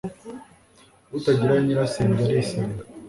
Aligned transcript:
utagita 1.17 1.55
nyirasenge 1.65 2.21
arisenga 2.25 2.81